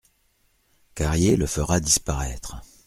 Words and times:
Carrier 0.95 1.35
le 1.35 1.45
fera 1.45 1.79
disparaître. 1.79 2.59